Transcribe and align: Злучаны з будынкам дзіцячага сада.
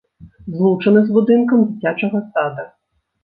Злучаны 0.59 1.03
з 1.09 1.15
будынкам 1.17 1.59
дзіцячага 1.67 2.19
сада. 2.33 2.65